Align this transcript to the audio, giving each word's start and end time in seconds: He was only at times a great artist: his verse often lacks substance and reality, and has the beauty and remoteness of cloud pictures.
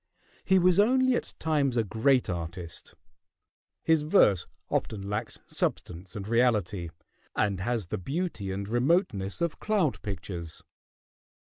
He 0.43 0.57
was 0.57 0.79
only 0.79 1.13
at 1.13 1.35
times 1.37 1.77
a 1.77 1.83
great 1.83 2.27
artist: 2.27 2.95
his 3.83 4.01
verse 4.01 4.47
often 4.67 5.07
lacks 5.07 5.37
substance 5.45 6.15
and 6.15 6.27
reality, 6.27 6.89
and 7.35 7.59
has 7.59 7.85
the 7.85 7.99
beauty 7.99 8.51
and 8.51 8.67
remoteness 8.67 9.41
of 9.41 9.59
cloud 9.59 10.01
pictures. 10.01 10.63